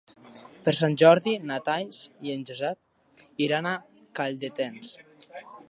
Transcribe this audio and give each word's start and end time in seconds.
Per 0.67 0.71
Sant 0.77 0.95
Jordi 1.01 1.33
na 1.51 1.57
Thaís 1.67 1.99
i 2.29 2.33
en 2.37 2.47
Josep 2.51 3.47
iran 3.49 3.73
a 3.75 3.79
Calldetenes. 4.21 4.97